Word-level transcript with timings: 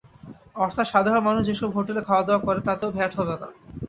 অর্থাৎ 0.55 0.85
সাধারণ 0.89 1.21
মানুষ 1.23 1.43
যেসব 1.45 1.69
হোটেলে 1.77 2.01
খাওয়াদাওয়া 2.07 2.45
করে, 2.45 2.59
তাতেও 2.67 2.95
ভ্যাট 2.97 3.11
হবে 3.19 3.35
না। 3.41 3.47